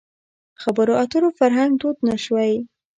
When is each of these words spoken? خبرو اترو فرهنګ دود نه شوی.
خبرو 0.61 0.93
اترو 1.03 1.29
فرهنګ 1.39 1.71
دود 1.81 1.97
نه 2.07 2.15
شوی. 2.23 2.53